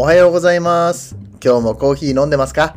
[0.00, 1.16] おはようございます。
[1.44, 2.76] 今日もコーヒー飲んでますか？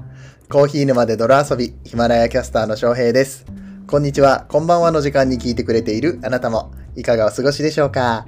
[0.50, 3.46] コーヒー沼で泥遊び、ヒマラヤキャスターの翔平です。
[3.86, 8.26] こんにちは、こんばんはの時間に聞いてくれているあなたも、いかがお過ごしでしょうか？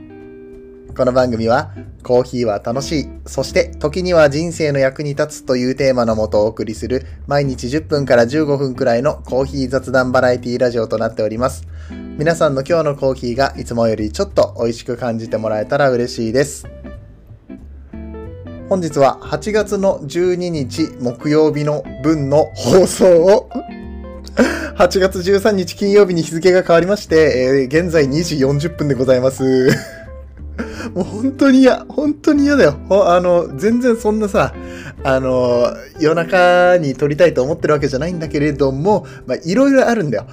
[0.95, 1.71] この番組は、
[2.03, 11.65] コーヒーは楽しい、そして時には人生の役に立つというテーマのもとお送りする、毎日10分から15分くらいのコーヒー雑談バラエティラジオとなっております。
[11.89, 16.67] 皆さんの今日のコーヒーがいつもよりちょっと美味しく感じてもらえたら嬉しいです。
[18.69, 23.49] 本日は8月の12日木曜日の分の放送を
[24.77, 29.69] 8月13日金曜日に日付が変わりまして、えー現在2時40分でございます。
[30.93, 32.75] もう本当に嫌、本当に嫌だよ。
[32.89, 34.53] あの、全然そんなさ、
[35.03, 40.27] あの、夜中に撮りたいと思ってるわけじゃないんだけれども、まあ、いろいろあるんだよ。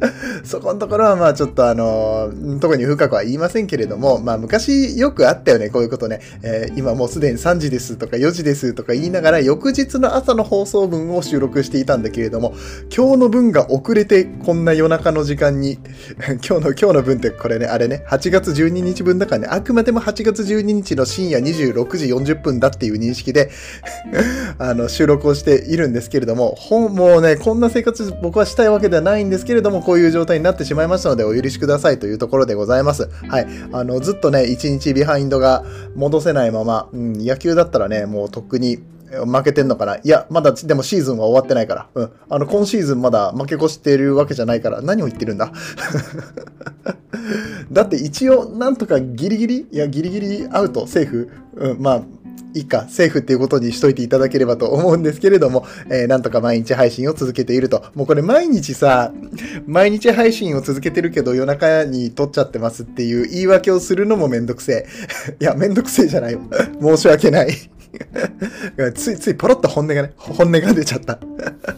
[0.44, 6.20] そこのところはまあちょっとあの、特に深くは言いませんけれども、まあ昔よくあったよね、こういうことね。
[6.42, 12.54] えー今もうすでに3時ですとか4時ですとか言いながら、翌日の朝の放送分を収録していたんだけれども、
[12.94, 15.78] 今日の分が遅れてこんな夜中の時間に、
[16.18, 23.50] 今日の、今日の分ってこれね、あれね、8月12日分だからね、あくまでも8月12日の深夜26時40分だっていう認識で、
[24.58, 33.08] あの、収録をしているんですけれども、ほ、もうね、こんな生活僕はしたいわけではないんですけれども、こういう状態になってしまいましたので、お許しくださいというところでございます。
[33.28, 33.46] はい。
[33.72, 38.78] あの、ずっとね、1日ビハインドが戻せないまま、うん、野球だったらね、もうとっくに、
[39.10, 39.96] 負けてんのかな？
[39.96, 41.88] いや、まだ、でもシーズンは終わってないから。
[41.96, 42.10] うん。
[42.28, 45.52] あの、今シーズンまだ負け越してるわけじゃないから、何を言ってるんだ？
[47.72, 52.02] だって一応、なんとかギリギリいや、ギリギリアウト、セーフうん、まあ、
[52.54, 57.84] いいか、セーフっていうことにしといていただければと思うんですけれども、えーなんとか毎日配信を続けていると。
[57.94, 59.12] もうこれ毎日さ、
[59.66, 64.86] 毎日配信を続けてるけど夜中に撮っちゃってますっていう言い訳をするのもめんどくせえ。
[65.40, 66.38] いや、めんどくせえじゃない。
[66.80, 67.50] 申し訳ない。
[68.94, 71.18] ついついポロッと本音がね、本音が出ちゃった。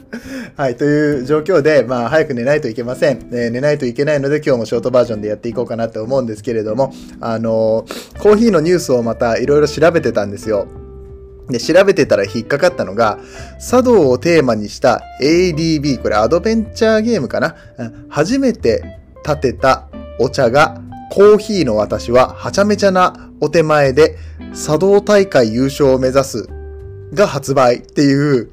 [0.57, 3.29] はい、という状況で、まあ、早く寝ないといけません。
[3.33, 10.67] えー寝ないといけないので、今日もショートバージョンでやっていこうかなと思うんですけれども、あのーコーヒーのニュースをまたいろいろ調べてたんですよ。
[11.49, 13.19] で、調べてたら引っかかったのが、
[13.59, 17.57] 茶道をテーマにした ADB、これアドベンチャーゲームかな？
[18.09, 18.83] 初めて
[19.25, 20.81] 立てたお茶が、
[21.11, 24.17] コーヒーの私ははちゃめちゃなお手前で
[24.55, 26.49] 茶道大会優勝を目指す
[27.13, 28.53] が発売っていう、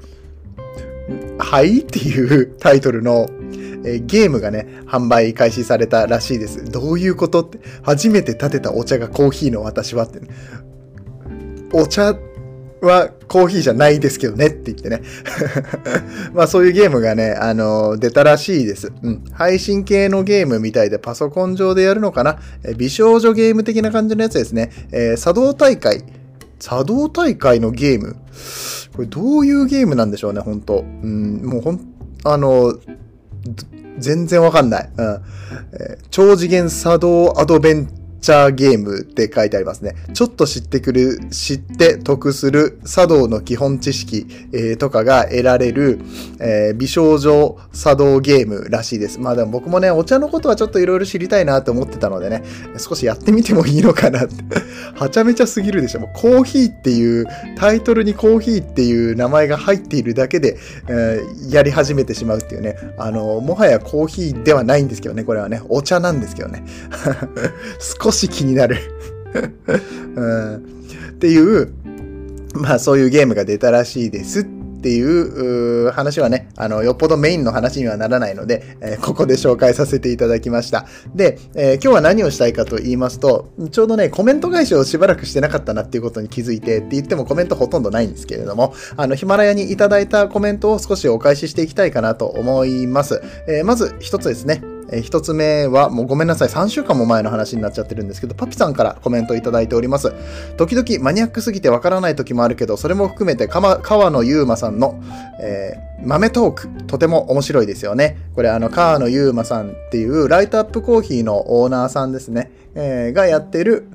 [1.38, 3.28] はいっていうタイトルの、
[3.86, 6.66] えーゲームがね、販売開始されたらしいです。
[6.66, 10.22] どういうことって、初めて立てたお茶がコーヒーの私はって、
[11.72, 12.16] お茶
[12.81, 15.01] はコーヒーじゃないですけどねって言ってね。
[16.34, 18.91] まあそういうゲームがね、あの出たらしいです。
[19.03, 19.23] うん。
[19.31, 22.40] 配信系のゲームみたいでパソコン上でやるのかな？
[22.63, 24.72] え美少女ゲーム的な感じのやつですね。
[24.91, 26.03] えー茶道大会。
[26.59, 28.16] 茶道大会のゲーム？
[28.96, 31.79] これどういうゲームなんでしょうね、本当うん、もうほん、
[32.23, 32.79] あの、ど
[33.97, 34.90] 全然わかんない。
[34.97, 35.06] うん。
[35.73, 37.88] えー超次元茶道アドベン
[38.22, 39.96] チャーゲームって書いてありますね。
[40.13, 46.00] ちょっと知ってくる、知って得する茶道の基本知識、えーとかが得られる、
[46.40, 49.19] えー美少女茶道ゲームらしいです。
[49.19, 52.44] まあでも僕もね、お茶のことはちょっといろいろ知りたいなと思ってたのでね、
[52.78, 54.34] 少しやってみてもいいのかなって。
[54.96, 56.00] はちゃめちゃすぎるでしょ。
[56.00, 57.25] もうコーヒーっていう、
[57.58, 62.75] タイトルにコーヒーっていう名前が入っているだけで、えーやり始めてしまうっていうね。
[62.97, 66.63] あの、もはやコーヒーではないんですけどね、これはね、お茶なんですけどね。
[68.09, 68.78] 少し気になる、
[70.16, 70.56] うん。
[70.56, 70.59] っ
[71.20, 71.72] ていう、
[72.56, 74.46] まあそういうゲームが出たらしいですっ
[74.81, 80.88] ていう話はね、あの、よっぽどメインの話にはならないので、えーここで紹介させていただきました。
[81.14, 93.22] で、えー今日は何をしたいかと言いますと、ちょうどね、コメント返しをしばらくしてなかったなっていうことに気づいてって言ってもコメントほとんどないんですけれども、あの、ヒマラヤにいただいたコメントを少しお返ししていきたいかなと思います。
[93.47, 94.78] えーまず一つですね。
[94.92, 100.14] えー一つ目は、もうごめんなさい、3週間も前の話になっちゃってるんですけど、パピさんからコメントいただいております。
[100.58, 105.00] 時々マニアックすぎてわからない時もあるけど、それも含めてかま川野ゆうまさんの、
[105.41, 108.18] えー豆トーク、とても面白いですよね。
[108.34, 113.90] これ、あの、川野ゆうまさんっていうライトアップコーヒーのオーナーさんですね、えーがやってる、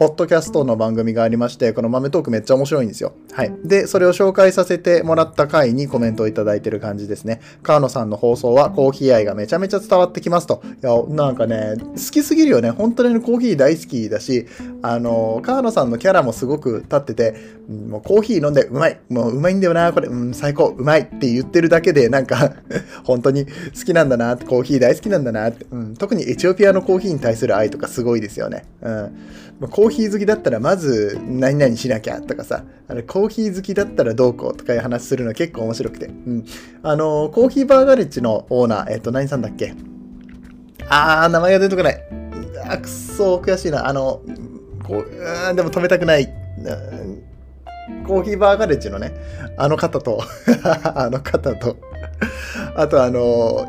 [0.00, 3.12] ポッドキャストの番組がありまして、この豆トークめっちゃ面白いんですよ。
[3.32, 3.52] はい。
[3.64, 7.42] で、それを紹介させてもらった回にコメントをいただいてる感じですね。
[7.62, 10.62] 川野さんの放送はコーヒー愛がめちゃめちゃ伝わってきますと。
[10.82, 12.70] いや、なんかね、好きすぎるよね。
[12.70, 14.46] 本当にコーヒー大好きだし、
[14.80, 17.34] あの、川野さんのキャラもすごく立ってて、
[17.68, 18.98] もうコーヒー飲んでうまい。
[19.10, 22.54] もううまいんだよな、これ、うん、最高、うまいって言ってるだけで、なんか、
[23.04, 23.52] 本当に好
[23.84, 28.64] きなんだな、コーヒー大好きなんだな、うん、特にエチオピアのコーヒーに対する愛とかすごいですよね。
[28.80, 28.92] うん。
[29.60, 36.06] まあコーーヒー好きだったらまず何々しなきゃとかさ、あのコーヒー好きだったらどうこうとかいう話するの結構面白くて。
[36.06, 36.44] うん。
[36.82, 39.74] あの、コーヒーバーガレッジのオーナー、えっと、何さんだっけ？
[40.88, 42.02] あー、名前が出てこない。
[42.66, 43.86] あ、くそ悔しいな。
[43.86, 44.22] あの、
[44.82, 46.32] こう、うん、でも止めたくない。
[48.06, 49.14] コーヒーバーガレッジのね、
[49.56, 50.22] あの方と
[50.94, 51.76] あの方と
[52.74, 53.66] あとあの、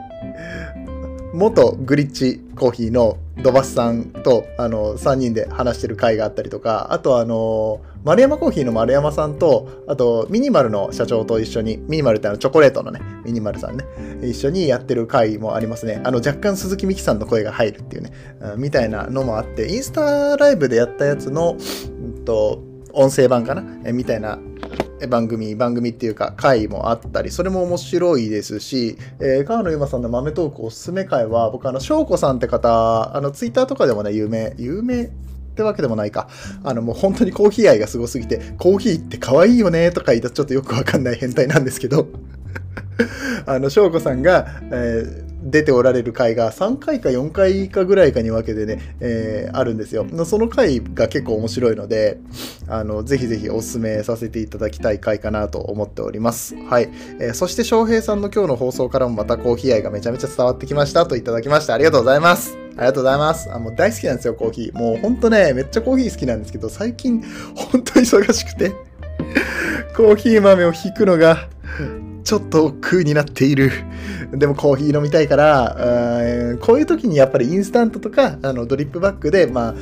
[1.33, 13.85] 元グリッチコーヒーのドバスさんとあの3人で話してる回があったりとか、あとあの、丸山コーヒーの丸山さんと、あとミニマルの社長と一緒に、ミニマルってあのチョコレートのね、ミニマルさんね、
[14.21, 16.01] 一緒にやってる回もありますね。
[16.03, 18.11] あの若干鈴木美希さんの声が入るっていうね、
[18.41, 22.61] うん、みたいなのもあって、インスタライブでやったやつの、うんと、
[22.93, 23.61] 音声版かな？
[23.93, 24.37] みたいな
[25.07, 35.09] 番組、番組っていうか回もあったり、それも面白いですし、えー、川野ゆまさんの豆トークおすすめ回は、僕あの、翔子さんって方、あの、ツイッターとかでもね、有名、有名っ
[35.55, 36.27] てわけでもないか。
[36.63, 42.07] あの、もう本当にコーヒー愛がすごすぎて、コーヒーって可愛いよねとか言ったらちょっとよくわかんない変態なんですけど、
[43.45, 50.05] あの、翔子さんが、えー出ておられる回が3回か4回かぐらいかに分けてね、えー、あるんですよ。
[50.25, 52.19] その回が結構面白いので、
[52.67, 56.55] あの、ぜひぜひお勧めさせていただきたい回かなと思っております。
[56.55, 56.89] はい。
[57.19, 61.73] えー、そして翔平さんの今日の放送からもまたコーヒー愛がめちゃめちゃ伝わってきましたといただきました。
[61.73, 62.57] ありがとうございます。
[62.77, 63.51] ありがとうございます。
[63.51, 64.77] あ、もう大好きなんですよ、コーヒー。
[64.77, 67.23] もうほんとね、めっちゃコーヒー好きなんですけど、最近
[67.55, 68.71] 本当に忙しくて
[69.95, 71.47] コーヒー豆を引くのが、
[72.23, 73.71] ちょっと億になっている。
[74.31, 75.75] でもコーヒー飲みたいから、
[76.61, 79.75] こういう時にやっぱりインスタントとかあのドリップバッグで、まあ、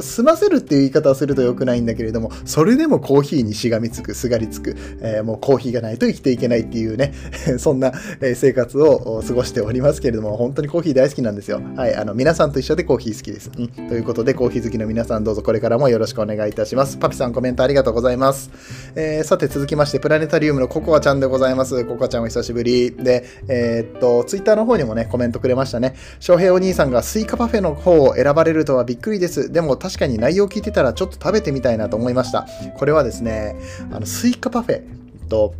[0.00, 7.12] 済ませるっていう言い方をすると良くないんだけれども、それでもコーヒーにしがみつく、すがりつく、えー、もうコーヒーがないと生きていけないっていうね、
[7.58, 7.92] そんな
[8.34, 11.60] 生活を過ごしておりますけれども、本当にコーヒー大好きなんですよ。
[11.76, 13.50] はい、あの、皆さんと一緒でコーヒー好きです。
[13.56, 16.96] うん、ということで、コーヒー好きの皆さんどうぞこれからもよろしくお願いいたします。
[16.96, 18.50] パピさんコメントありがとうございます。
[18.94, 21.84] えー、さて続きまして、プラネタリウムのココアちゃんでございます。
[21.84, 22.90] ココアちゃんお久しぶり。
[22.92, 25.94] で、えー、っと、ツイッターの方にもね、コメントくれましたね。
[26.20, 29.52] 翔平お兄さんがスイカパフェの方を選ばれるとはびっくりです。
[29.52, 32.48] でも確かに内容聞いてたらちょっと食べてみたいなと思いました。
[32.76, 33.54] これはですね、
[33.92, 34.82] あの、スイカパフェ
[35.28, 35.54] と、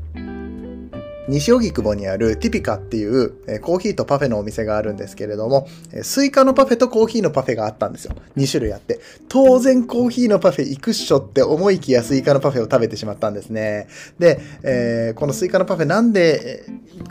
[1.29, 5.69] 西荻窪にあるティピカっていう、コーヒーとパフェのお店があるんですけれども、
[6.03, 8.17] スイカのパフェとコーヒーのパフェがあったんですよ。
[8.37, 8.99] 2種類あって。
[9.29, 13.87] 当然コーヒーのパフェ行くっしょって思いきやスイカのパフェを食べてしまったんですね。
[14.19, 16.65] で、えー、このスイカのパフェなんで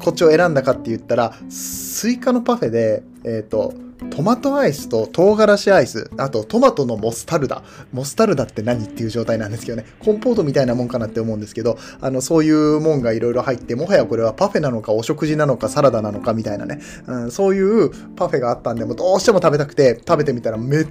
[0.04, 3.74] こっちを選んだかって言ったら、スイカのパフェで、えっ、ー、と、
[4.10, 7.64] トマトアイスと唐辛子アイス、あとトマトのモスタルダ。
[7.94, 9.86] モスタルダって何っていう状態なんですけどね。
[10.00, 16.82] コンポートみたいなもんかなって思うんですけど、あの、そういうもんがいろいろ入って、もはやこれはパフェなのかお食事なのかサラダなのかみたいなね。
[17.08, 20.88] うん、そういうパフェがあったんで、もうどうしても食べたくて、食べてみたらめっ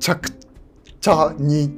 [0.00, 0.30] ちゃく
[1.00, 1.70] ちゃに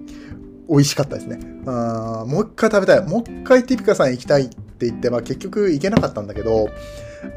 [0.68, 1.38] 美味しかったですね。
[1.66, 3.06] あもう一回食べたい。
[3.06, 6.68] もう一回ティピカさん行きたいって言って、まあ結局行けなかったんだけど、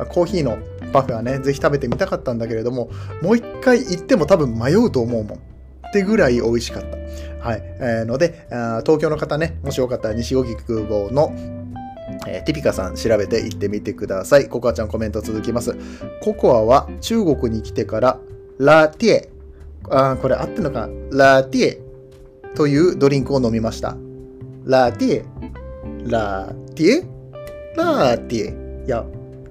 [0.10, 0.58] コーヒーの
[0.92, 2.90] パフェはね、ぜひ食べてみたかったんだけれども、
[3.22, 5.38] もう一回行っても多分迷うと思うもん。
[5.38, 6.98] ってぐらい美味しかった。
[7.48, 7.64] はい。
[7.80, 11.34] えー、のであ、東京の方ね、もしよかったら西荻窪の
[12.28, 14.50] えー、ティピカさん調べて行ってみてください。
[14.50, 15.76] ココアちゃんコメント続きます。
[16.22, 18.20] ココアは中国に来てから
[18.58, 19.30] ラティエ。
[19.90, 21.89] あこれ合ってるのかラティエ
[22.56, 23.98] というドリンクを飲みました。
[24.66, 25.26] ラティエ。
[26.06, 27.08] ラティエ？
[27.76, 28.86] ラティエ。
[28.86, 29.06] いや、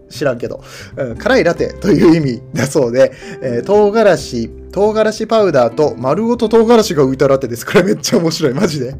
[0.08, 0.62] 知らんけど、
[0.96, 3.12] うん、辛いラテという意味だそうで、
[3.42, 7.64] えー、唐辛子、唐辛子パウダーと丸ごと唐辛子が浮いたラテです。
[7.64, 8.54] これめっちゃ面白い。
[8.54, 8.94] マジで。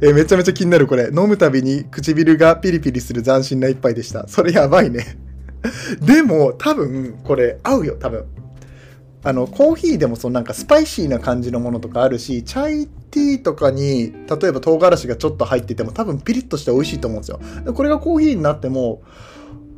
[0.00, 1.06] えー、めちゃめちゃ気になるこれ。
[1.06, 4.26] 飲むたびに唇がピリピリする斬新な一杯でした。
[4.28, 5.18] それやばいね。
[6.00, 8.24] でも、多分、これ合うよ、多分。
[9.22, 17.40] あの、コーヒーでもそのなんかスパイシーな感じのものとかあるし、チャイティーとかに、例えば唐辛子がちょっと入ってても多分ピリッとして美味しいと思うんですよ。
[17.74, 19.02] これがコーヒーになっても、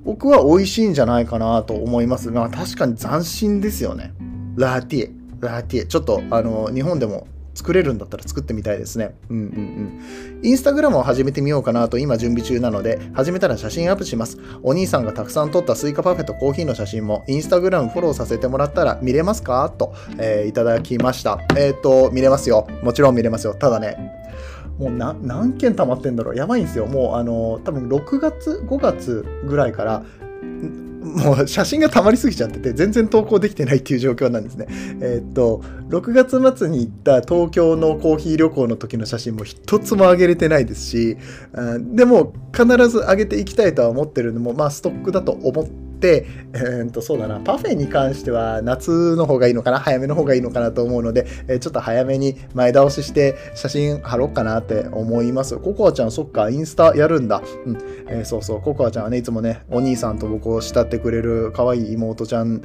[0.04, 4.14] 僕は美味しいんじゃないかなと思いますが、確かに斬新ですよね。
[4.56, 5.10] ラティエ。
[5.40, 5.86] ラティエ。
[5.86, 9.14] ちょっと、あの、日本でも作れるんだったら作ってみたいですね。
[9.30, 10.40] うんうんうん。
[10.42, 14.38] インスタグラムを始めてみようかなと今準備中なので、始めたら写真アップします。
[14.62, 19.70] お兄さんがたくさん撮ったスイカパフェとコーヒーの写真もインスタグラムフォローさせてもらったら見れますか？
[19.70, 21.38] と、えー、いただきました。
[21.56, 22.66] えっ、ー、と、見れますよ。
[22.82, 23.54] もちろん見れますよ。
[23.54, 23.96] ただね、
[24.78, 26.86] もう何件溜まってんだろうやばいんですよ。
[26.86, 30.02] もうあの、多分6月、5月ぐらいから、
[31.04, 34.66] もう写真が溜まりすぎちゃってて、全然投稿できてないっていう状況なんですね。
[35.00, 41.16] えー、っと、6月末に行った東京のコーヒー旅行の時の写真も一つも上げれてないですし、
[41.52, 55.56] うんでも必ず上げていきたいとは思ってるのも、まあストックだと思ってて、えー、とそうだな、パフェに関しては夏の方がいいのかな、早めの方がいいのかなと思うので、えー、ちょっと早めに前倒しして写真貼ろうかなって思います。
[55.56, 57.42] ココアちゃん、そっか、インスタやるんだ。
[57.64, 62.60] うん、えー、そうそう、ココアちゃんはね、いつもね、お兄さんと僕を慕ってくれる可愛い妹ちゃん、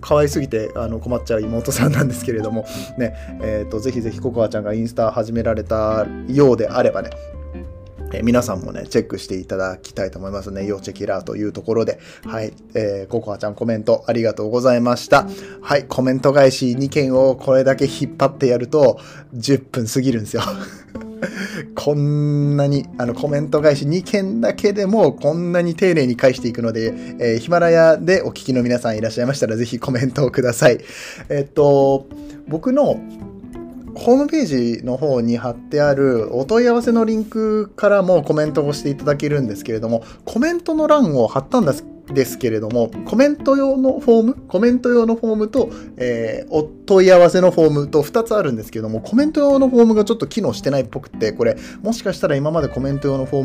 [0.00, 2.64] 可愛すぎてあの困っちゃう妹さんなんですけれども、
[2.98, 7.10] ね、えっ、と、ぜひぜひココアちゃんがインスタ始められたようであればね、
[8.12, 10.66] えー、皆さんもね、チェックしていただきたいと思いますね。
[10.66, 11.98] 要チェキラーというところで。
[12.24, 12.52] はい。
[12.74, 15.26] えー、ココアちゃんコメントありがとうございました。
[15.62, 15.84] はい。
[15.84, 19.00] コメント返し2件をこれだけ引っ張ってやると、
[19.34, 20.42] 10分過ぎるんですよ。
[21.74, 30.78] こんなに、あの、コメント返し2件だけでも、こんなに丁寧に返していくので、えー、ヒマラヤでお聞きの皆さんいらっしゃいましたら、ぜひコメントをください。
[31.28, 32.06] えっと、
[32.48, 33.00] 僕の
[33.94, 41.91] ホームページの方に貼ってあるお問い合わせのリンクからもコメントをしていただけるんですけれども、コメントの欄を貼ったんです。
[42.14, 53.44] ですけれども、コメント用のフォーム、コメント用のフォームと、えー、お問い合わせのフォームと2つあるんですけども、コメント用のフォームがちょっと機能してないっぽくて、これ、もしかしたら今までコメント用のフォー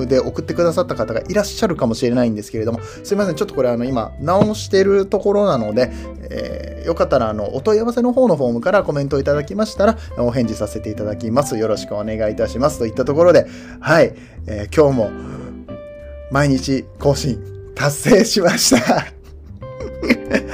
[0.00, 5.90] ムで送ってくださった方がいらっしゃるかもしれないんですけれども、すいません、ちょっとこれあの今、直してるところなので、
[6.30, 11.56] えー、よかったらあのお問い合わせの方のフォームからコメントをいただきましたら、お返事させていただきます。
[11.56, 12.78] よろしくお願いいたします。
[12.78, 13.46] といったところで、
[13.80, 14.14] はい、
[14.46, 15.10] えー、今日も
[16.30, 19.06] 毎日更新達成しました。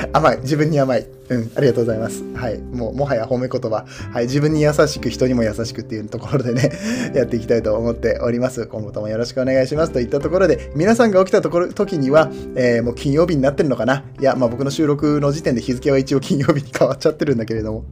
[0.12, 0.38] 甘い。
[0.38, 1.06] 自分に甘い。
[1.28, 2.22] うん、ありがとうございます。
[2.34, 2.58] はい。
[2.58, 3.86] もう、もはや褒め言葉。
[4.12, 4.24] はい。
[4.24, 6.70] 自分に優しく、人にも優しくっていうところでね、
[7.14, 8.66] やっていきたいと思っております。
[8.66, 9.92] 今後ともよろしくお願いします。
[9.92, 14.04] といったところで、皆さんが起きたところ、時には、えー、もう金曜日になってるのかな？
[14.20, 17.84] いや、まあ僕の収録の時点で日付は一応金曜日に変わっちゃってるんだけれども。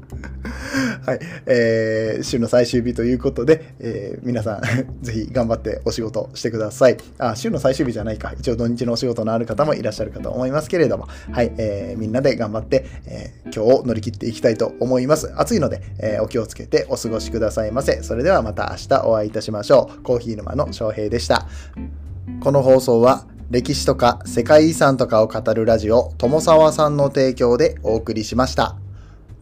[1.06, 1.20] はい。
[1.46, 4.60] えー、週の最終日ということで、えー、皆さん
[5.02, 6.96] ぜひ頑張ってお仕事してください。
[7.18, 8.34] あ、週の最終日じゃないか。
[8.38, 11.52] 一応土日のお仕事のある方もいらっしゃるかと思いますけれども、はい。
[11.56, 15.32] えー、みんなで頑張って、えー、今日を乗り切っていきたいと思います。
[15.36, 18.02] 暑いので、えー、お気をつけてお過ごしくださいませ。
[18.02, 20.02] それではまた明日お会いいたしましょう。
[20.02, 21.46] コーヒー沼の翔平でした。
[22.40, 28.76] この放送は歴史とか世界遺産とかを語るラジオ、友沢さんの提供でお送りしました。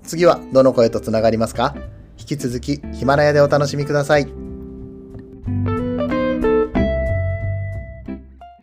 [0.03, 1.75] 次はどの声とつながりますか？
[2.19, 4.50] 引き続きヒマラヤでお楽しみください。